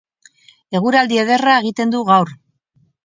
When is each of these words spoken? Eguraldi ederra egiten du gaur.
Eguraldi 0.79 1.21
ederra 1.25 1.59
egiten 1.65 1.93
du 1.97 2.01
gaur. 2.09 2.33